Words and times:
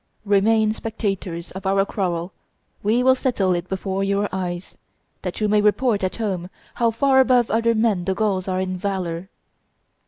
Remain 0.25 0.73
spectators 0.73 1.51
of 1.51 1.67
our 1.67 1.85
quarrel; 1.85 2.33
we 2.81 3.03
will 3.03 3.13
settle 3.13 3.53
it 3.53 3.69
before 3.69 4.03
your 4.03 4.27
eyes, 4.31 4.75
that 5.21 5.39
you 5.39 5.47
may 5.47 5.61
report 5.61 6.03
at 6.03 6.15
home 6.15 6.49
how 6.73 6.89
far 6.89 7.19
above 7.19 7.51
other 7.51 7.75
men 7.75 8.05
the 8.05 8.15
Gauls 8.15 8.47
are 8.47 8.59
in 8.59 8.77
valor." 8.77 9.29